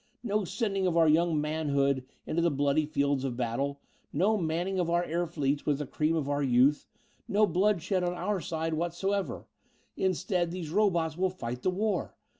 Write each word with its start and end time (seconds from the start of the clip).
No 0.23 0.45
sending 0.45 0.87
of 0.87 0.97
our 0.97 1.07
young 1.07 1.39
manhood 1.39 2.03
into 2.25 2.41
the 2.41 2.49
bloody 2.49 2.87
fields 2.87 3.23
of 3.23 3.37
battle; 3.37 3.79
no 4.11 4.35
manning 4.35 4.79
of 4.79 4.89
our 4.89 5.03
air 5.03 5.27
fleets 5.27 5.63
with 5.67 5.77
the 5.77 5.85
cream 5.85 6.15
of 6.15 6.27
our 6.27 6.41
youth; 6.41 6.87
no 7.27 7.45
bloodshed 7.45 8.03
on 8.03 8.13
our 8.15 8.41
side 8.41 8.73
whatsoever. 8.73 9.45
Instead, 9.95 10.49
these 10.49 10.71
robots 10.71 11.17
will 11.19 11.29
fight 11.29 11.61
the 11.61 11.69
war. 11.69 12.15